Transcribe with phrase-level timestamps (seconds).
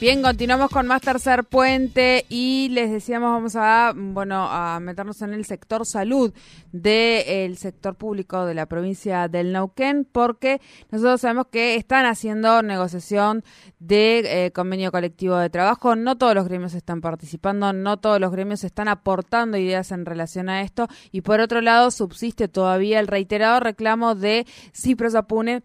[0.00, 5.34] Bien, continuamos con más tercer puente y les decíamos vamos a bueno a meternos en
[5.34, 6.32] el sector salud
[6.70, 10.60] del sector público de la provincia del Neuquén porque
[10.92, 13.42] nosotros sabemos que están haciendo negociación
[13.80, 15.96] de eh, convenio colectivo de trabajo.
[15.96, 20.48] No todos los gremios están participando, no todos los gremios están aportando ideas en relación
[20.48, 25.64] a esto y por otro lado subsiste todavía el reiterado reclamo de Cipro Zapune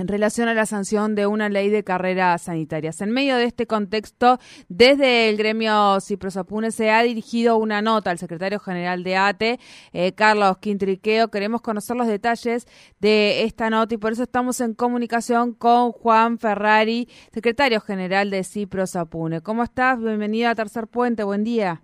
[0.00, 3.00] en relación a la sanción de una ley de carreras sanitarias.
[3.00, 8.18] En medio de este contexto, desde el gremio Ciprosapune se ha dirigido una nota al
[8.18, 9.60] secretario general de ATE,
[9.92, 11.28] eh, Carlos Quintriqueo.
[11.28, 12.66] Queremos conocer los detalles
[12.98, 18.42] de esta nota y por eso estamos en comunicación con Juan Ferrari, secretario general de
[18.42, 19.42] Ciprosapune.
[19.42, 20.00] ¿Cómo estás?
[20.00, 21.24] Bienvenido a Tercer Puente.
[21.24, 21.82] Buen día.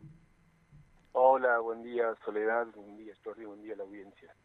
[1.13, 4.36] Hola, buen día Soledad, buen día Jordi, buen día la audiencia.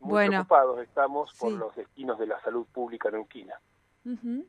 [0.00, 0.30] Muy Bueno.
[0.30, 1.58] preocupados estamos por Sí.
[1.58, 3.54] los destinos de la salud pública neuquina.
[4.04, 4.46] Ujú.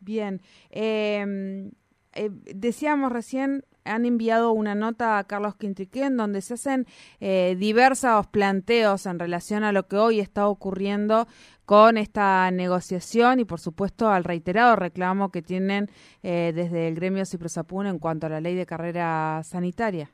[0.00, 0.40] Bien.
[0.70, 1.70] Eh,
[2.14, 6.86] eh, decíamos recién, han enviado una nota a Carlos Quintriqué en donde se hacen
[7.20, 11.26] eh, diversos planteos en relación a lo que hoy está ocurriendo
[11.64, 15.88] con esta negociación y, por supuesto, al reiterado reclamo que tienen
[16.22, 20.10] eh, desde el gremio Ciprosapun en cuanto a la ley de carrera sanitaria.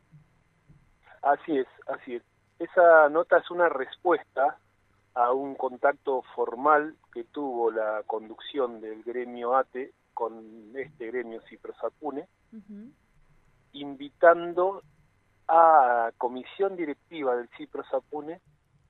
[1.23, 2.23] Así es, así es.
[2.59, 4.59] Esa nota es una respuesta
[5.15, 12.29] a un contacto formal que tuvo la conducción del gremio ATE con este gremio Ciprosapune,
[13.73, 14.83] invitando
[15.47, 18.41] a comisión directiva del Ciprosapune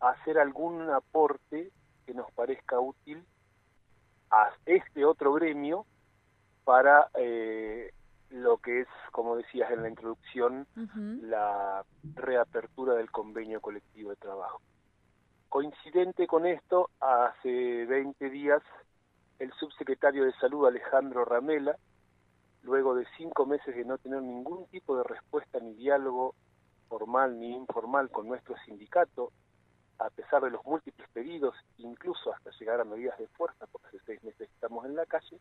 [0.01, 1.71] a hacer algún aporte
[2.07, 3.23] que nos parezca útil
[4.31, 5.85] a este otro gremio
[6.65, 7.93] para eh,
[8.31, 10.67] lo que es, como decías en la introducción,
[11.23, 11.85] la
[12.15, 14.61] reapertura del convenio colectivo de trabajo.
[15.49, 18.63] Coincidente con esto, hace 20 días,
[19.39, 21.77] el subsecretario de Salud, Alejandro Ramela,
[22.63, 26.35] luego de cinco meses de no tener ningún tipo de respuesta ni diálogo
[26.89, 29.33] formal ni informal con nuestro sindicato,
[29.99, 34.01] a pesar de los múltiples pedidos, incluso hasta llegar a medidas de fuerza, porque hace
[34.07, 35.39] seis meses estamos en la calle,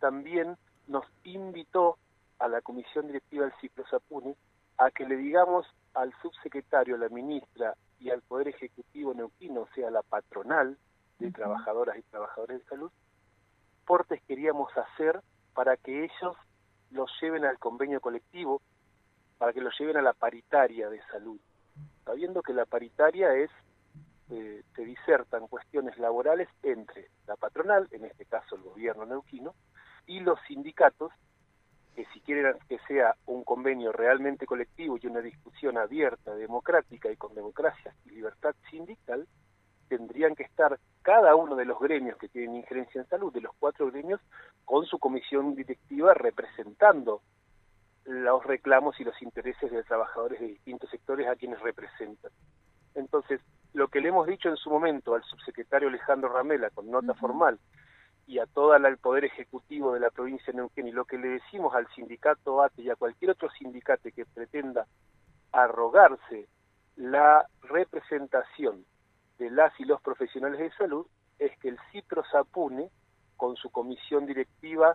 [0.00, 0.56] también
[0.86, 1.98] nos invitó
[2.38, 4.36] a la comisión directiva del Ciclo Sapune
[4.78, 9.68] a que le digamos al subsecretario, a la ministra y al Poder Ejecutivo neuquino, o
[9.74, 10.76] sea, la patronal
[11.18, 12.90] de trabajadoras y trabajadores de salud,
[13.86, 15.20] portes queríamos hacer
[15.54, 16.36] para que ellos
[16.90, 18.60] los lleven al convenio colectivo,
[19.38, 21.38] para que los lleven a la paritaria de salud,
[22.04, 23.50] sabiendo que la paritaria es,
[24.30, 29.54] eh, se disertan cuestiones laborales entre la patronal, en este caso el gobierno neuquino,
[30.06, 31.12] y los sindicatos,
[31.94, 37.16] que si quieren que sea un convenio realmente colectivo y una discusión abierta, democrática y
[37.16, 39.26] con democracia y libertad sindical,
[39.88, 43.54] tendrían que estar cada uno de los gremios que tienen injerencia en salud, de los
[43.58, 44.20] cuatro gremios,
[44.64, 47.22] con su comisión directiva representando
[48.04, 52.32] los reclamos y los intereses de trabajadores de distintos sectores a quienes representan.
[52.94, 53.40] Entonces,
[53.72, 57.58] lo que le hemos dicho en su momento al subsecretario Alejandro Ramela con nota formal
[58.26, 60.88] y a todo el poder ejecutivo de la provincia de Neuquén.
[60.88, 64.86] Y lo que le decimos al sindicato ATE y a cualquier otro sindicato que pretenda
[65.52, 66.48] arrogarse
[66.96, 68.84] la representación
[69.38, 71.06] de las y los profesionales de salud
[71.38, 72.90] es que el Citro Sapune,
[73.36, 74.94] con su comisión directiva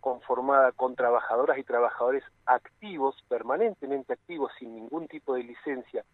[0.00, 6.04] conformada con trabajadoras y trabajadores activos, permanentemente activos, sin ningún tipo de licencia,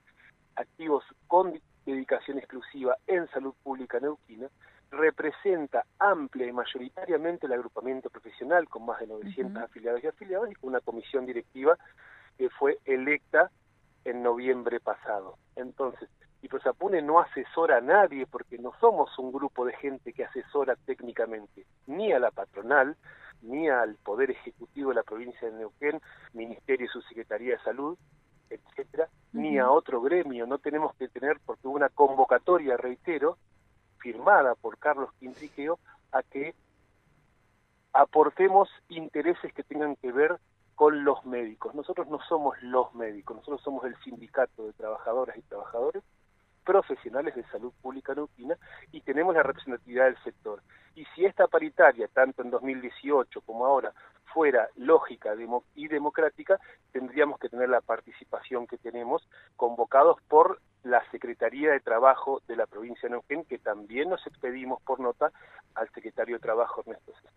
[0.57, 4.49] activos con dedicación exclusiva en salud pública neuquina,
[4.93, 9.65] representa amplia y mayoritariamente el agrupamiento profesional con más de 900 Ujú.
[9.65, 11.77] afiliados y afiliados y con una comisión directiva
[12.37, 13.51] que fue electa
[14.05, 15.39] en noviembre pasado.
[15.57, 16.09] Entonces,
[16.43, 20.77] y Prosapune no asesora a nadie porque no somos un grupo de gente que asesora
[20.85, 22.97] técnicamente ni a la patronal,
[23.43, 26.01] ni al Poder Ejecutivo de la provincia de Neuquén,
[26.35, 27.97] Ministerio y Subsecretaría de Salud,
[28.51, 30.47] etcétera, ni a otro gremio.
[30.47, 33.39] No tenemos que tener, porque hubo una convocatoria, reitero,
[34.03, 35.79] firmada por Carlos Quintriqueo,
[36.11, 36.55] a que
[37.93, 40.39] aportemos intereses que tengan que ver
[40.75, 41.75] con los médicos.
[41.75, 46.03] Nosotros no somos los médicos, nosotros somos el sindicato de trabajadoras y trabajadores
[46.65, 48.57] profesionales de salud pública neuquina
[48.93, 50.63] y tenemos la representatividad del sector.
[50.95, 53.93] Y si esta paritaria, tanto en 2018 como ahora,
[54.33, 55.35] fuera lógica
[55.75, 56.59] y democrática,
[56.93, 62.67] tendríamos que tener la participación que tenemos convocados por la Secretaría de Trabajo de la
[62.67, 65.31] provincia de Neuquén, que también nos expedimos por nota
[65.75, 67.33] al secretario de Trabajo Ernesto César.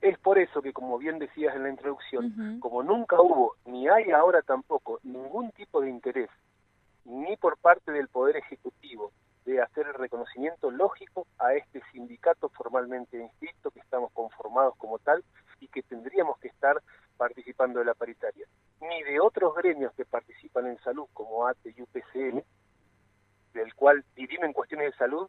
[0.00, 4.10] Es por eso que, como bien decías en la introducción, como nunca hubo, ni hay
[4.10, 6.30] ahora tampoco, ningún tipo de interés,
[7.04, 9.12] ni por parte del Poder Ejecutivo,
[9.44, 15.24] de hacer el reconocimiento lógico a este sindicato formalmente inscrito, que estamos conformados como tal
[15.72, 16.80] que tendríamos que estar
[17.16, 18.46] participando de la paritaria,
[18.80, 22.44] ni de otros gremios que participan en salud, como ATE y UPCN,
[23.54, 25.28] del cual dirimen cuestiones de salud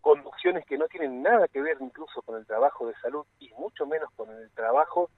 [0.00, 3.86] conducciones que no tienen nada que ver incluso con el trabajo de salud y mucho
[3.86, 5.10] menos con el trabajo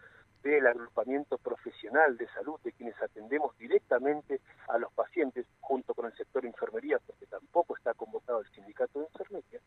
[0.42, 6.16] del agrupamiento profesional de salud de quienes atendemos directamente a los pacientes junto con el
[6.16, 9.60] sector enfermería porque tampoco está convocado el sindicato de enfermería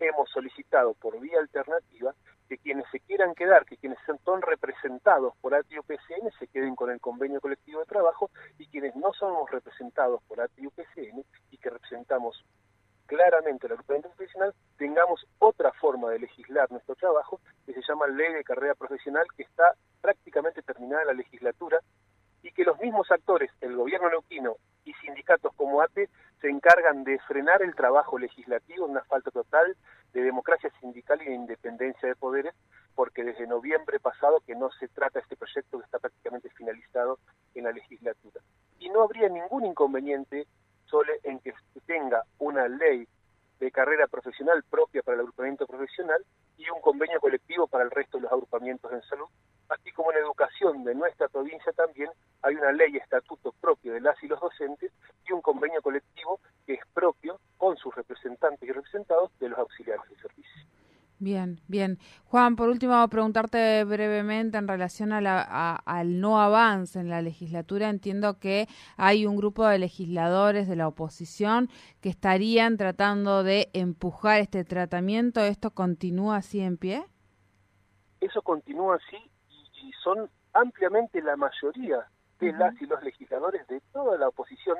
[0.00, 2.12] hemos solicitado por vía alternativa
[2.48, 2.98] que quienes se
[3.34, 8.30] quedar, que quienes son representados por ATI-UPCN se queden con el convenio colectivo de trabajo
[8.58, 12.44] y quienes no somos representados por ATI-UPCN y que representamos
[13.06, 18.32] claramente el agrupamiento profesional, tengamos otra forma de legislar nuestro trabajo, que se llama Ley
[18.32, 21.80] de Carrera Profesional, que está prácticamente terminada la legislatura,
[22.42, 26.08] y que los mismos actores, el gobierno neuquino y sindicatos como ATE,
[26.40, 29.76] se encargan de frenar el trabajo legislativo, una falta total
[30.12, 32.54] de democracia sindical y de independencia de poderes,
[33.16, 37.18] porque desde noviembre pasado que no se trata este proyecto que está prácticamente finalizado
[37.54, 38.42] en la legislatura.
[38.78, 40.46] Y no habría ningún inconveniente
[40.84, 41.54] Sole en que
[41.86, 43.08] tenga una ley
[43.58, 46.22] de carrera profesional propia para el agrupamiento profesional
[46.58, 49.28] y un convenio colectivo para el resto de los agrupamientos en salud,
[49.70, 52.10] así como en educación de nuestra provincia también
[52.42, 54.92] hay una ley estatuto propio de las y los docentes
[55.26, 60.06] y un convenio colectivo que es propio con sus representantes y representados de los auxiliares
[60.10, 60.35] de servicio.
[61.18, 61.98] Bien, bien.
[62.26, 67.88] Juan, por último, preguntarte brevemente en relación a la, al no avance en la legislatura.
[67.88, 68.68] Entiendo que
[68.98, 71.70] hay un grupo de legisladores de la oposición
[72.02, 75.40] que estarían tratando de empujar este tratamiento.
[75.40, 77.02] ¿Esto continúa así en pie?
[78.20, 79.16] Eso continúa así
[79.82, 82.06] y, son ampliamente la mayoría
[82.38, 84.78] de las y los legisladores de toda la oposición,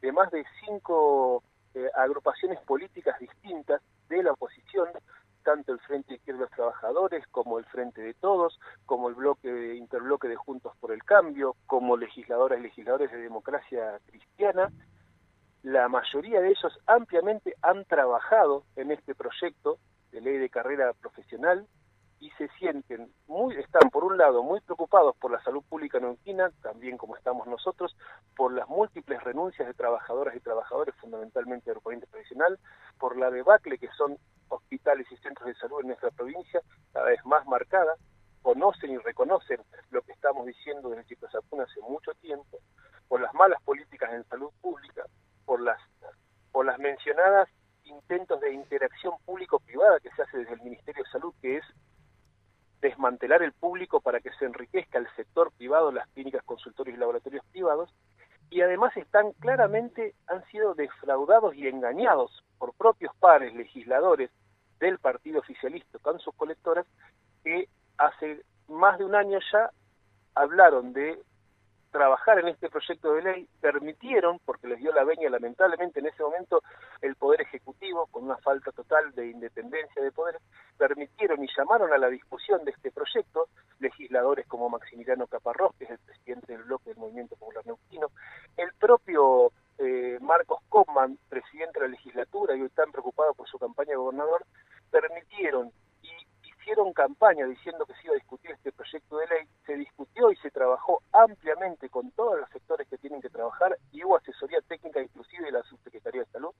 [0.00, 1.42] de más de cinco
[1.74, 4.88] eh, agrupaciones políticas distintas de la oposición,
[5.48, 9.76] tanto el Frente Izquierdo de los Trabajadores como el Frente de Todos, como el bloque
[9.76, 14.70] interbloque de Juntos por el Cambio, como legisladoras y legisladores de democracia cristiana.
[15.62, 19.78] La mayoría de ellos ampliamente han trabajado en este proyecto
[20.12, 21.66] de ley de carrera profesional
[22.20, 26.50] y se sienten muy, están por un lado muy preocupados por la salud pública neuquina,
[26.62, 27.96] también como estamos nosotros,
[28.36, 32.58] por las múltiples renuncias de trabajadoras y trabajadores, fundamentalmente del corriente profesional,
[32.98, 34.18] por la debacle que son
[34.48, 36.60] hospitales y centros de salud en nuestra provincia,
[36.92, 37.94] cada vez más marcada,
[38.42, 39.60] conocen y reconocen
[39.90, 42.58] lo que estamos diciendo desde Chipasapuna hace mucho tiempo,
[43.06, 45.04] por las malas políticas en salud pública,
[45.44, 45.80] por las,
[46.52, 47.48] por las mencionadas
[47.84, 51.64] intentos de interacción público-privada que se hace desde el Ministerio de Salud, que es
[52.80, 57.44] desmantelar el público para que se enriquezca el sector privado, las clínicas, consultorios y laboratorios
[57.50, 57.92] privados,
[58.50, 64.30] y además están claramente, han sido defraudados y engañados por propios pares legisladores
[64.80, 66.86] del partido oficialista con sus colectoras,
[67.44, 69.70] que hace más de un año ya
[70.34, 71.20] hablaron de
[71.90, 76.22] trabajar en este proyecto de ley, permitieron, porque les dio la veña lamentablemente en ese
[76.22, 76.62] momento
[77.00, 80.38] el Poder Ejecutivo, con una falta total de independencia de poder,
[80.76, 83.48] permitieron y llamaron a la discusión de este proyecto
[83.80, 88.08] legisladores como Maximiliano Caparrós, que es el presidente del bloque del Movimiento Popular Neuquino,
[88.56, 93.58] el propio eh, Marcos Kopman, presidente de la legislatura y hoy tan preocupado por su
[93.58, 94.44] campaña de gobernador,
[94.90, 95.70] permitieron
[96.02, 96.10] y
[96.42, 100.36] hicieron campaña diciendo que se iba a discutir este proyecto de ley, se discutió y
[100.36, 105.00] se trabajó ampliamente con todos los sectores que tienen que trabajar y hubo asesoría técnica
[105.00, 106.50] inclusive de la Subsecretaría de Salud,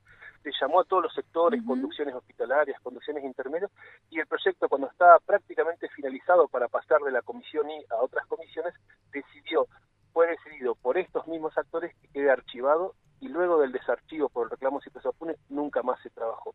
[0.42, 3.70] se llamó a todos los sectores, conducciones hospitalarias, conducciones intermedias,
[4.10, 8.26] y el proyecto cuando estaba prácticamente finalizado para pasar de la comisión I a otras
[8.26, 8.74] comisiones,
[9.10, 9.66] decidió,
[10.12, 14.50] fue decidido por estos mismos actores que quede archivado y luego del desarchivo por el
[14.50, 16.54] reclamo Cipesapune nunca más se trabajó.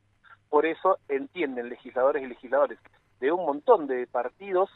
[0.49, 2.79] Por eso entienden legisladores y legisladores
[3.19, 4.69] de un montón de partidos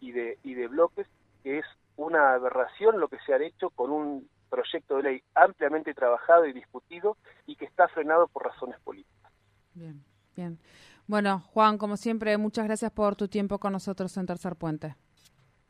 [0.00, 1.06] y de, y de bloques
[1.42, 5.94] que es una aberración lo que se ha hecho con un proyecto de ley ampliamente
[5.94, 7.16] trabajado y discutido
[7.46, 9.32] y que está frenado por razones políticas.
[9.72, 10.04] Bien,
[10.36, 10.58] bien.
[11.06, 14.94] Bueno, Juan, como siempre, muchas gracias por tu tiempo con nosotros en Tercer Puente.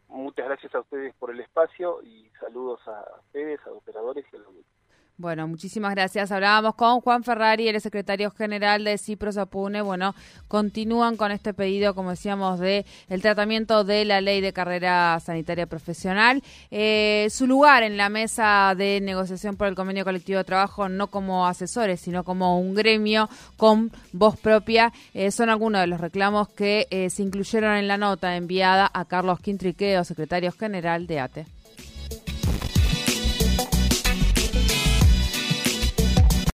[0.08, 4.40] Muchas gracias a ustedes por el espacio y saludos a ustedes, a operadores y a
[4.40, 4.52] los
[5.23, 6.33] Bueno, muchísimas gracias.
[6.33, 9.81] Hablábamos con Juan Ferrari, el secretario general de Cipros Apune.
[9.81, 10.17] Bueno,
[10.49, 15.67] continúan con este pedido, como decíamos, de el tratamiento de la ley de carrera sanitaria
[15.67, 16.43] profesional.
[16.73, 21.07] Eh, su lugar en la mesa de negociación por el convenio colectivo de trabajo, no
[21.07, 26.49] como asesores, sino como un gremio con voz propia, eh, son algunos de los reclamos
[26.49, 31.62] que eh, se incluyeron en la nota enviada a Carlos Quintriqueo, secretario general de ATE.